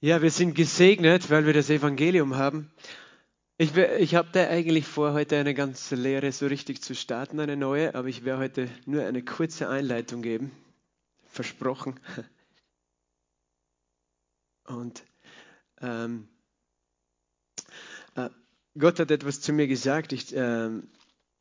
[0.00, 2.70] Ja, wir sind gesegnet, weil wir das Evangelium haben.
[3.56, 7.56] Ich, ich habe da eigentlich vor, heute eine ganze Lehre so richtig zu starten, eine
[7.56, 10.52] neue, aber ich werde heute nur eine kurze Einleitung geben.
[11.26, 11.98] Versprochen.
[14.66, 15.02] Und
[15.80, 16.28] ähm,
[18.14, 18.30] äh,
[18.78, 20.12] Gott hat etwas zu mir gesagt.
[20.12, 20.70] Ich äh,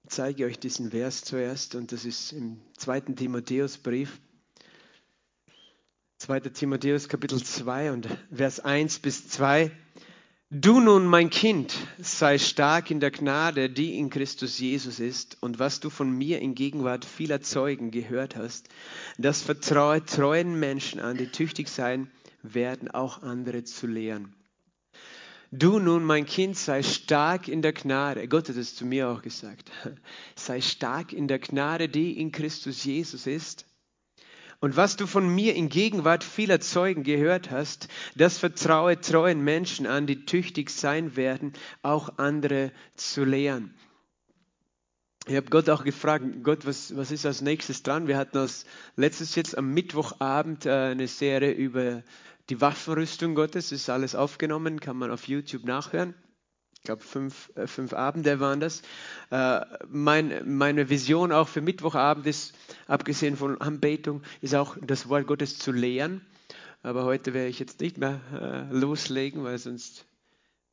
[0.07, 4.19] zeige euch diesen Vers zuerst und das ist im zweiten Timotheusbrief.
[6.19, 6.39] 2.
[6.39, 9.69] Timotheus Kapitel 2 und Vers 1 bis 2.
[10.49, 15.59] Du nun, mein Kind, sei stark in der Gnade, die in Christus Jesus ist, und
[15.59, 18.67] was du von mir in Gegenwart vieler Zeugen gehört hast,
[19.19, 22.09] das vertraue treuen Menschen an, die tüchtig sein
[22.41, 24.33] werden, auch andere zu lehren.
[25.51, 28.27] Du nun, mein Kind, sei stark in der Gnade.
[28.27, 29.71] Gott hat es zu mir auch gesagt.
[30.35, 33.67] Sei stark in der Gnade, die in Christus Jesus ist.
[34.59, 39.85] Und was du von mir in Gegenwart vieler Zeugen gehört hast, das vertraue treuen Menschen
[39.85, 43.75] an, die tüchtig sein werden, auch andere zu lehren.
[45.27, 48.07] Ich habe Gott auch gefragt, Gott, was, was ist als nächstes dran?
[48.07, 52.01] Wir hatten als letztes jetzt am Mittwochabend äh, eine Serie über
[52.49, 53.71] die Waffenrüstung Gottes.
[53.71, 56.15] Ist alles aufgenommen, kann man auf YouTube nachhören
[56.83, 58.81] glaube, fünf, äh, fünf Abende waren das.
[59.29, 62.55] Äh, mein, meine Vision auch für Mittwochabend ist,
[62.87, 66.21] abgesehen von Anbetung, ist auch das Wort Gottes zu lehren.
[66.83, 68.21] Aber heute werde ich jetzt nicht mehr
[68.71, 70.05] äh, loslegen, weil sonst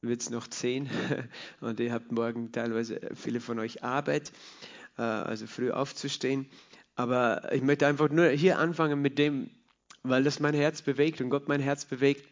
[0.01, 0.89] wird es noch zehn.
[1.61, 4.33] Und ihr habt morgen teilweise viele von euch Arbeit,
[4.99, 6.47] äh, also früh aufzustehen.
[6.95, 9.51] Aber ich möchte einfach nur hier anfangen mit dem,
[10.03, 12.29] weil das mein Herz bewegt und Gott mein Herz bewegt,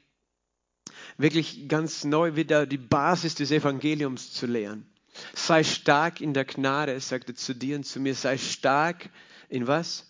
[1.18, 4.86] wirklich ganz neu wieder die Basis des Evangeliums zu lehren.
[5.34, 9.10] Sei stark in der Gnade, sagte zu dir und zu mir, sei stark
[9.48, 10.06] in was?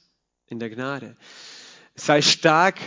[0.47, 1.17] In der Gnade.
[1.95, 2.79] Sei stark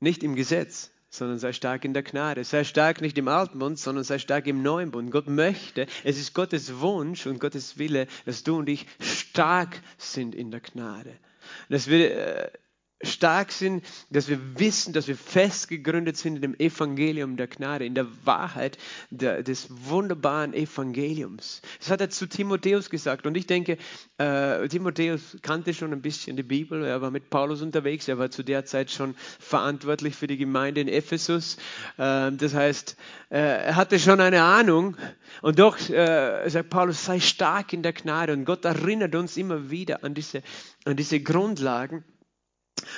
[0.00, 2.44] nicht im Gesetz, sondern sei stark in der Gnade.
[2.44, 5.10] Sei stark nicht im alten Bund, sondern sei stark im neuen Bund.
[5.10, 10.34] Gott möchte, es ist Gottes Wunsch und Gottes Wille, dass du und ich stark sind
[10.34, 11.18] in der Gnade.
[11.68, 12.50] Dass wir äh,
[13.02, 17.94] stark sind, dass wir wissen, dass wir festgegründet sind in dem Evangelium der Gnade, in
[17.94, 18.76] der Wahrheit
[19.10, 21.62] der, des wunderbaren Evangeliums.
[21.78, 23.26] Das hat er zu Timotheus gesagt.
[23.26, 23.78] Und ich denke,
[24.18, 26.84] äh, Timotheus kannte schon ein bisschen die Bibel.
[26.84, 28.08] Er war mit Paulus unterwegs.
[28.08, 31.56] Er war zu der Zeit schon verantwortlich für die Gemeinde in Ephesus.
[31.98, 32.96] Äh, das heißt,
[33.30, 34.96] äh, er hatte schon eine Ahnung.
[35.40, 38.32] Und doch äh, sagt Paulus, sei stark in der Gnade.
[38.32, 40.42] Und Gott erinnert uns immer wieder an diese,
[40.84, 42.02] an diese Grundlagen.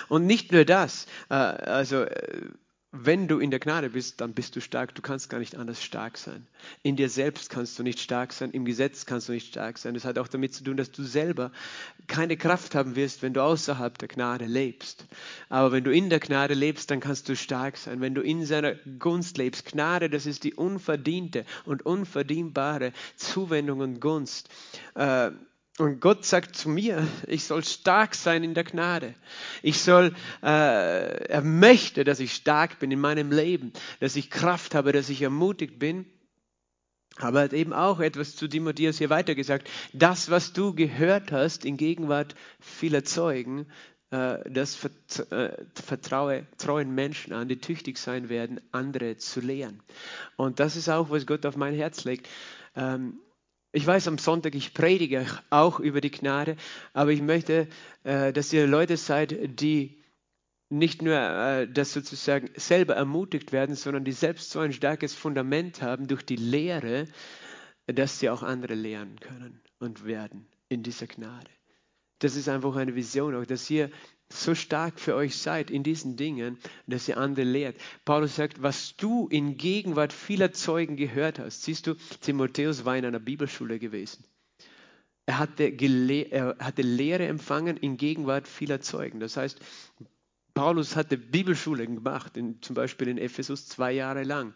[0.08, 2.50] Und nicht nur das, äh, also äh,
[2.92, 4.96] wenn du in der Gnade bist, dann bist du stark.
[4.96, 6.48] Du kannst gar nicht anders stark sein.
[6.82, 9.94] In dir selbst kannst du nicht stark sein, im Gesetz kannst du nicht stark sein.
[9.94, 11.52] Das hat auch damit zu tun, dass du selber
[12.08, 15.04] keine Kraft haben wirst, wenn du außerhalb der Gnade lebst.
[15.48, 18.00] Aber wenn du in der Gnade lebst, dann kannst du stark sein.
[18.00, 24.00] Wenn du in seiner Gunst lebst, Gnade, das ist die unverdiente und unverdienbare Zuwendung und
[24.00, 24.48] Gunst.
[24.96, 25.30] Äh,
[25.80, 29.14] und Gott sagt zu mir, ich soll stark sein in der Gnade.
[29.62, 34.74] Ich soll, äh, er möchte, dass ich stark bin in meinem Leben, dass ich Kraft
[34.74, 36.04] habe, dass ich ermutigt bin.
[37.16, 39.68] Aber er hat eben auch etwas zu Timotheus hier weitergesagt.
[39.92, 43.66] Das, was du gehört hast in Gegenwart vieler Zeugen,
[44.10, 44.78] äh, das
[45.30, 49.82] äh, vertraue treuen Menschen an, die tüchtig sein werden, andere zu lehren.
[50.36, 52.28] Und das ist auch, was Gott auf mein Herz legt.
[53.72, 56.56] Ich weiß, am Sonntag, ich predige auch über die Gnade,
[56.92, 57.68] aber ich möchte,
[58.02, 60.02] äh, dass ihr Leute seid, die
[60.70, 65.82] nicht nur äh, das sozusagen selber ermutigt werden, sondern die selbst so ein starkes Fundament
[65.82, 67.06] haben durch die Lehre,
[67.86, 71.50] dass sie auch andere lehren können und werden in dieser Gnade.
[72.18, 73.90] Das ist einfach eine Vision, auch dass ihr
[74.32, 77.76] so stark für euch seid in diesen Dingen, dass ihr andere lehrt.
[78.04, 81.62] Paulus sagt, was du in Gegenwart vieler Zeugen gehört hast.
[81.62, 84.24] Siehst du, Timotheus war in einer Bibelschule gewesen.
[85.26, 89.20] Er hatte, er hatte Lehre empfangen in Gegenwart vieler Zeugen.
[89.20, 89.60] Das heißt,
[90.54, 94.54] Paulus hatte Bibelschule gemacht, in, zum Beispiel in Ephesus zwei Jahre lang.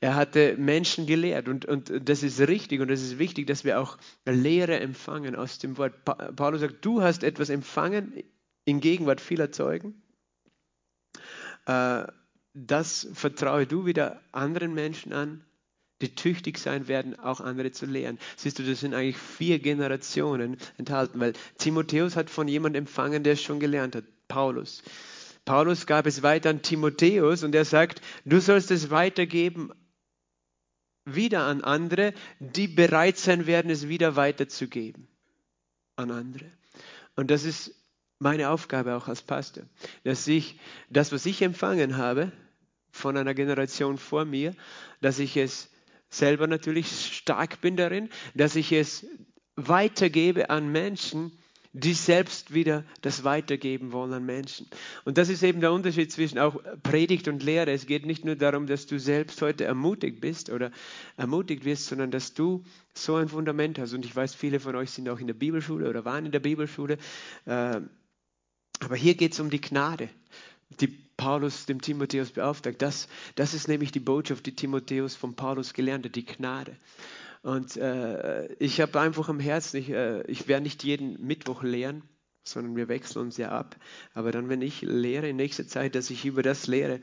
[0.00, 3.80] Er hatte Menschen gelehrt und, und das ist richtig und das ist wichtig, dass wir
[3.80, 6.04] auch Lehre empfangen aus dem Wort.
[6.04, 8.22] Paulus sagt, du hast etwas empfangen
[8.68, 10.02] in Gegenwart vieler Zeugen.
[11.64, 12.06] Äh,
[12.52, 15.42] das vertraue du wieder anderen Menschen an,
[16.02, 18.18] die tüchtig sein werden, auch andere zu lehren.
[18.36, 23.32] Siehst du, das sind eigentlich vier Generationen enthalten, weil Timotheus hat von jemandem empfangen, der
[23.34, 24.82] es schon gelernt hat, Paulus.
[25.46, 29.72] Paulus gab es weiter an Timotheus und er sagt, du sollst es weitergeben
[31.06, 35.08] wieder an andere, die bereit sein werden, es wieder weiterzugeben
[35.96, 36.52] an andere.
[37.16, 37.74] Und das ist
[38.18, 39.64] meine Aufgabe auch als Pastor,
[40.04, 40.58] dass ich
[40.90, 42.32] das, was ich empfangen habe
[42.90, 44.54] von einer Generation vor mir,
[45.00, 45.70] dass ich es
[46.10, 49.06] selber natürlich stark bin darin, dass ich es
[49.56, 51.32] weitergebe an Menschen,
[51.74, 54.66] die selbst wieder das weitergeben wollen an Menschen.
[55.04, 57.70] Und das ist eben der Unterschied zwischen auch Predigt und Lehre.
[57.70, 60.72] Es geht nicht nur darum, dass du selbst heute ermutigt bist oder
[61.16, 63.92] ermutigt wirst, sondern dass du so ein Fundament hast.
[63.92, 66.40] Und ich weiß, viele von euch sind auch in der Bibelschule oder waren in der
[66.40, 66.98] Bibelschule.
[68.80, 70.08] Aber hier geht es um die Gnade,
[70.80, 72.80] die Paulus dem Timotheus beauftragt.
[72.80, 76.76] Das, das ist nämlich die Botschaft, die Timotheus von Paulus gelernt hat, die Gnade.
[77.42, 82.02] Und äh, ich habe einfach im Herzen, ich, äh, ich werde nicht jeden Mittwoch lehren,
[82.44, 83.76] sondern wir wechseln uns ja ab.
[84.14, 87.00] Aber dann, wenn ich lehre in nächster Zeit, dass ich über das lehre,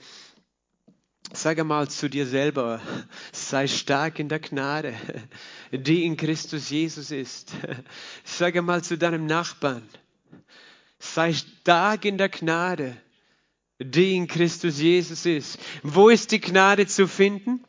[1.34, 2.82] sage mal zu dir selber,
[3.32, 4.94] sei stark in der Gnade,
[5.72, 7.54] die in Christus Jesus ist.
[8.24, 9.84] Sage mal zu deinem Nachbarn,
[11.00, 12.96] sei stark in der Gnade,
[13.80, 15.60] die in Christus Jesus ist.
[15.84, 17.66] Wo ist die Gnade zu finden?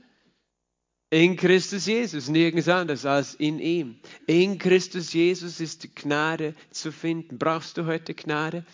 [1.10, 4.00] In Christus Jesus, nirgends anders als in ihm.
[4.26, 7.38] In Christus Jesus ist die Gnade zu finden.
[7.38, 8.64] Brauchst du heute Gnade?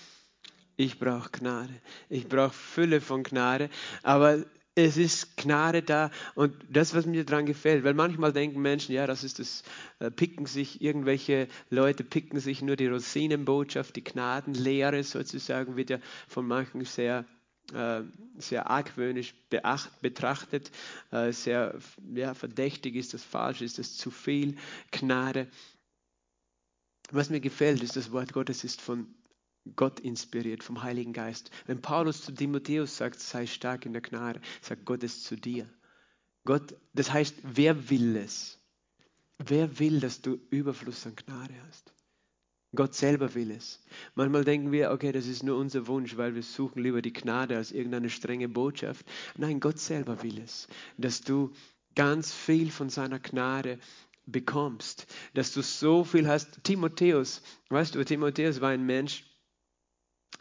[0.77, 1.75] Ich brauche Gnade.
[2.09, 3.69] Ich brauche Fülle von Gnade.
[4.03, 8.95] Aber es ist Gnade da und das, was mir daran gefällt, weil manchmal denken Menschen,
[8.95, 9.63] ja, das ist das,
[9.99, 15.99] äh, picken sich irgendwelche Leute, picken sich nur die Rosinenbotschaft, die Gnadenlehre sozusagen, wird ja
[16.27, 17.27] von manchen sehr
[17.73, 18.03] äh,
[18.39, 20.71] sehr argwöhnisch beacht, betrachtet,
[21.11, 21.79] äh, sehr
[22.13, 24.57] ja, verdächtig ist das falsch, ist das zu viel
[24.91, 25.47] Gnade.
[27.11, 29.07] Was mir gefällt, ist das Wort Gottes ist von
[29.77, 31.51] Gott inspiriert, vom Heiligen Geist.
[31.67, 35.69] Wenn Paulus zu Timotheus sagt, sei stark in der Gnade, sagt Gott es zu dir.
[36.45, 38.59] Gott, das heißt, wer will es?
[39.39, 41.93] Wer will, dass du Überfluss an Gnade hast?
[42.75, 43.85] Gott selber will es.
[44.15, 47.57] Manchmal denken wir, okay, das ist nur unser Wunsch, weil wir suchen lieber die Gnade
[47.57, 49.05] als irgendeine strenge Botschaft.
[49.37, 51.53] Nein, Gott selber will es, dass du
[51.95, 53.79] ganz viel von seiner Gnade
[54.25, 56.65] bekommst, dass du so viel hast.
[56.65, 59.25] Timotheus, weißt du, Timotheus war ein Mensch,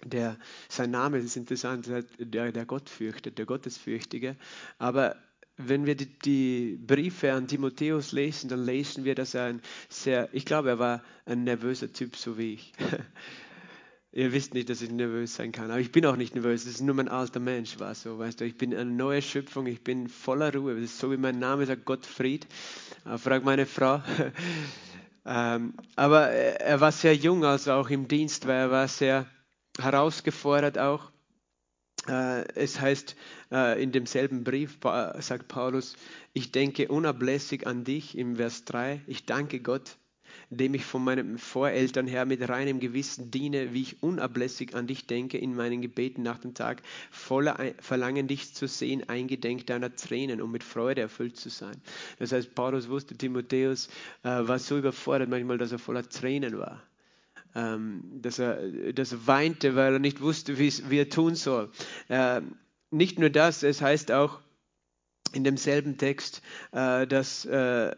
[0.06, 0.38] der,
[0.70, 1.90] sein Name ist interessant,
[2.20, 4.36] der, der Gott fürchtet, der Gottesfürchtige,
[4.78, 5.16] aber
[5.58, 10.30] wenn wir die, die, Briefe an Timotheus lesen, dann lesen wir, dass er ein sehr,
[10.34, 12.74] ich glaube, er war ein nervöser Typ, so wie ich.
[14.14, 16.66] Ihr wisst nicht, dass ich nervös sein kann, aber ich bin auch nicht nervös.
[16.66, 18.46] Das ist nur mein alter Mensch, war so, weißt du.
[18.46, 20.76] Ich bin eine neue Schöpfung, ich bin voller Ruhe.
[20.76, 22.46] Das ist so wie mein Name sagt, Gottfried.
[23.06, 24.04] Äh, frag meine Frau.
[25.26, 29.28] ähm, aber er war sehr jung, also auch im Dienst, weil er war sehr
[29.80, 31.12] herausgefordert auch.
[32.08, 33.16] Äh, es heißt
[33.52, 34.78] äh, in demselben Brief,
[35.20, 35.96] sagt Paulus,
[36.34, 39.02] ich denke unablässig an dich im Vers 3.
[39.08, 39.98] Ich danke Gott,
[40.50, 45.08] dem ich von meinen Voreltern her mit reinem Gewissen diene, wie ich unablässig an dich
[45.08, 50.42] denke in meinen Gebeten nach dem Tag, voller Verlangen, dich zu sehen, eingedenk deiner Tränen,
[50.42, 51.82] um mit Freude erfüllt zu sein.
[52.20, 53.88] Das heißt, Paulus wusste, Timotheus
[54.24, 56.82] äh, war so überfordert manchmal, dass er voller Tränen war
[57.54, 61.70] dass, er, dass er weinte, weil er nicht wusste, wie er tun soll.
[62.08, 62.42] Äh,
[62.92, 64.40] nicht nur das, es heißt auch
[65.34, 67.96] in demselben Text, äh, dass äh,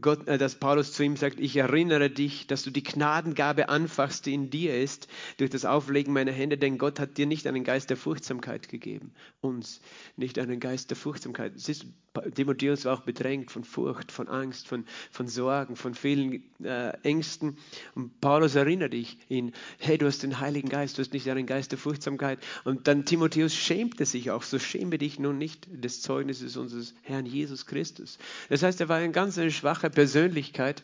[0.00, 4.26] Gott, äh, dass Paulus zu ihm sagt, ich erinnere dich, dass du die Gnadengabe anfachst,
[4.26, 7.64] die in dir ist, durch das Auflegen meiner Hände, denn Gott hat dir nicht einen
[7.64, 9.80] Geist der Furchtsamkeit gegeben, uns
[10.16, 11.52] nicht einen Geist der Furchtsamkeit.
[11.56, 11.86] Siehst du,
[12.34, 17.58] Timotheus war auch bedrängt von Furcht, von Angst, von, von Sorgen, von vielen äh, Ängsten.
[17.94, 21.46] Und Paulus erinnert dich ihn, hey, du hast den Heiligen Geist, du hast nicht einen
[21.46, 22.38] Geist der Furchtsamkeit.
[22.64, 27.26] Und dann Timotheus schämte sich auch, so schäme dich nun nicht des Zeugnisses unseres Herrn
[27.26, 28.18] Jesus Christus.
[28.48, 30.82] Das heißt, er war ein ganz schwacher schwache Persönlichkeit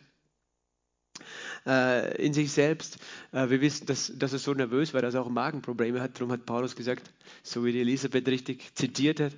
[1.66, 2.98] äh, in sich selbst.
[3.32, 6.16] Äh, wir wissen, dass, dass er so nervös war, dass er auch Magenprobleme hat.
[6.16, 7.10] Darum hat Paulus gesagt,
[7.42, 9.32] so wie die Elisabeth richtig zitiert hat,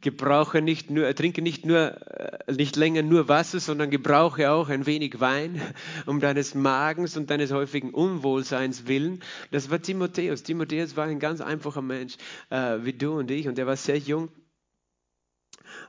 [0.00, 4.68] gebrauche nicht nur, äh, trinke nicht nur, äh, nicht länger nur Wasser, sondern gebrauche auch
[4.68, 5.60] ein wenig Wein
[6.06, 9.20] um deines Magens und deines häufigen Unwohlseins willen.
[9.50, 10.42] Das war Timotheus.
[10.42, 12.16] Timotheus war ein ganz einfacher Mensch,
[12.50, 14.28] äh, wie du und ich, und er war sehr jung.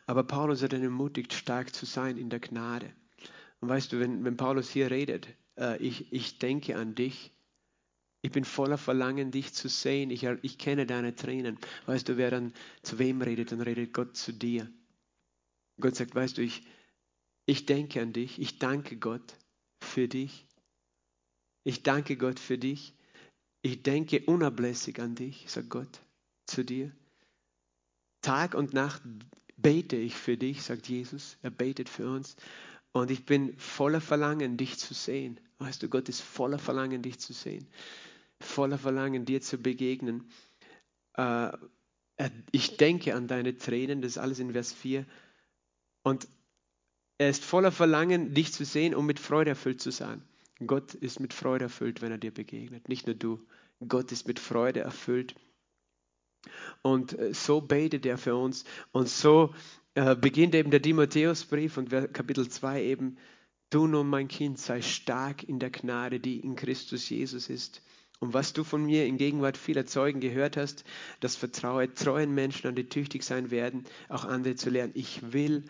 [0.05, 2.93] Aber Paulus hat ihn ermutigt, stark zu sein in der Gnade.
[3.63, 5.25] Und weißt du, wenn, wenn Paulus hier redet,
[5.57, 7.31] äh, ich, ich denke an dich,
[8.21, 11.57] ich bin voller Verlangen, dich zu sehen, ich, ich kenne deine Tränen.
[11.85, 12.51] Weißt du, wer dann
[12.81, 14.69] zu wem redet, dann redet Gott zu dir.
[15.79, 16.67] Gott sagt, weißt du, ich,
[17.45, 19.37] ich denke an dich, ich danke Gott
[19.81, 20.45] für dich.
[21.63, 22.93] Ich danke Gott für dich.
[23.61, 26.01] Ich denke unablässig an dich, sagt Gott
[26.47, 26.91] zu dir.
[28.21, 29.01] Tag und Nacht
[29.55, 31.37] bete ich für dich, sagt Jesus.
[31.41, 32.35] Er betet für uns.
[32.93, 35.39] Und ich bin voller Verlangen, dich zu sehen.
[35.57, 37.67] Weißt du, Gott ist voller Verlangen, dich zu sehen.
[38.39, 40.29] Voller Verlangen, dir zu begegnen.
[41.15, 41.51] Äh,
[42.51, 45.05] Ich denke an deine Tränen, das ist alles in Vers 4.
[46.03, 46.27] Und
[47.17, 50.21] er ist voller Verlangen, dich zu sehen, um mit Freude erfüllt zu sein.
[50.65, 52.87] Gott ist mit Freude erfüllt, wenn er dir begegnet.
[52.87, 53.45] Nicht nur du.
[53.87, 55.35] Gott ist mit Freude erfüllt.
[56.83, 58.65] Und äh, so betet er für uns.
[58.91, 59.53] Und so
[59.95, 63.17] äh, beginnt eben der Timotheusbrief und Kapitel 2 eben,
[63.69, 67.81] du nun mein Kind, sei stark in der Gnade, die in Christus Jesus ist.
[68.19, 70.85] Und was du von mir in Gegenwart vieler Zeugen gehört hast,
[71.19, 74.93] das vertraue treuen Menschen an, die tüchtig sein werden, auch andere zu lernen.
[74.95, 75.65] Ich will,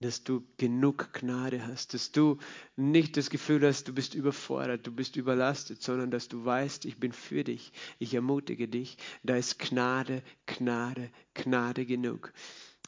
[0.00, 2.38] dass du genug Gnade hast, dass du
[2.76, 6.98] nicht das Gefühl hast, du bist überfordert, du bist überlastet, sondern dass du weißt, ich
[6.98, 12.32] bin für dich, ich ermutige dich, da ist Gnade, Gnade, Gnade genug.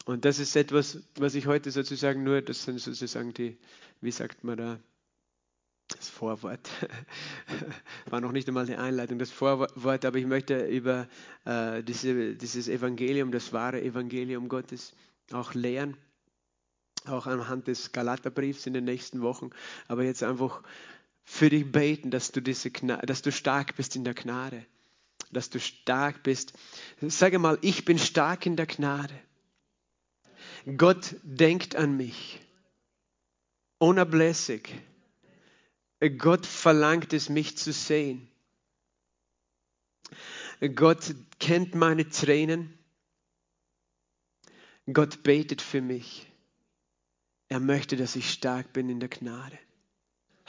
[0.06, 3.58] Und das ist etwas, was ich heute sozusagen nur, das sind sozusagen die,
[4.00, 4.80] wie sagt man da,
[5.88, 6.68] das Vorwort,
[8.06, 11.08] war noch nicht einmal die Einleitung, das Vorwort, aber ich möchte über
[11.44, 14.92] äh, diese, dieses Evangelium, das wahre Evangelium Gottes
[15.32, 15.96] auch lehren
[17.06, 19.50] auch anhand des Galaterbriefs in den nächsten Wochen,
[19.88, 20.62] aber jetzt einfach
[21.22, 24.64] für dich beten, dass du, diese dass du stark bist in der Gnade,
[25.30, 26.52] dass du stark bist.
[27.00, 29.14] Sage mal, ich bin stark in der Gnade.
[30.76, 32.40] Gott denkt an mich,
[33.78, 34.70] unablässig.
[36.18, 38.30] Gott verlangt es, mich zu sehen.
[40.74, 42.78] Gott kennt meine Tränen.
[44.92, 46.26] Gott betet für mich.
[47.48, 49.58] Er möchte, dass ich stark bin in der Gnade.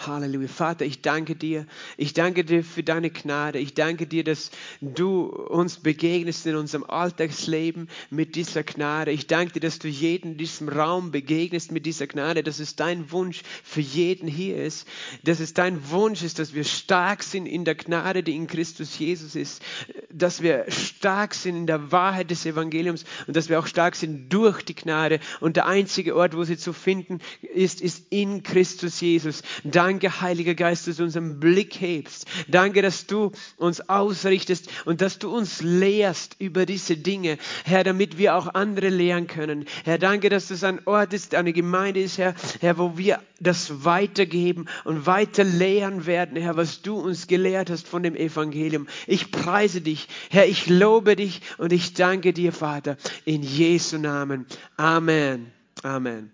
[0.07, 0.47] Halleluja.
[0.47, 1.65] Vater, ich danke dir.
[1.97, 3.59] Ich danke dir für deine Gnade.
[3.59, 9.11] Ich danke dir, dass du uns begegnest in unserem Alltagsleben mit dieser Gnade.
[9.11, 12.43] Ich danke dir, dass du jeden in diesem Raum begegnest mit dieser Gnade.
[12.43, 14.87] Dass es dein Wunsch für jeden hier ist.
[15.23, 18.97] Dass es dein Wunsch ist, dass wir stark sind in der Gnade, die in Christus
[18.97, 19.61] Jesus ist.
[20.09, 24.31] Dass wir stark sind in der Wahrheit des Evangeliums und dass wir auch stark sind
[24.33, 25.19] durch die Gnade.
[25.39, 29.43] Und der einzige Ort, wo sie zu finden ist, ist in Christus Jesus.
[29.63, 32.25] Danke Danke, Heiliger Geist, dass du unseren Blick hebst.
[32.47, 38.17] Danke, dass du uns ausrichtest und dass du uns lehrst über diese Dinge, Herr, damit
[38.17, 39.65] wir auch andere lehren können.
[39.83, 43.83] Herr, danke, dass das ein Ort ist, eine Gemeinde ist, Herr, Herr, wo wir das
[43.83, 48.87] weitergeben und weiter lehren werden, Herr, was du uns gelehrt hast von dem Evangelium.
[49.07, 52.95] Ich preise dich, Herr, ich lobe dich und ich danke dir, Vater,
[53.25, 54.45] in Jesu Namen.
[54.77, 55.51] Amen.
[55.83, 56.31] Amen.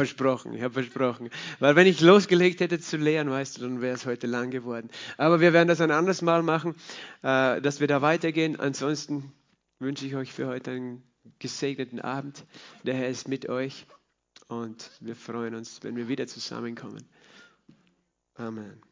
[0.00, 1.28] Versprochen, ich habe versprochen.
[1.58, 4.88] Weil wenn ich losgelegt hätte zu lehren, weißt du, dann wäre es heute lang geworden.
[5.18, 6.74] Aber wir werden das ein anderes Mal machen,
[7.22, 8.58] äh, dass wir da weitergehen.
[8.58, 9.32] Ansonsten
[9.78, 11.02] wünsche ich euch für heute einen
[11.38, 12.46] gesegneten Abend.
[12.82, 13.86] Der Herr ist mit euch
[14.48, 17.04] und wir freuen uns, wenn wir wieder zusammenkommen.
[18.36, 18.89] Amen.